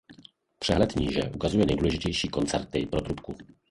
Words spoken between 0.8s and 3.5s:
níže ukazuje nejdůležitější koncerty pro trubku.